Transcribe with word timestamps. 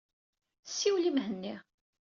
Siwel 0.75 1.05
i 1.09 1.11
Mhenni. 1.15 1.55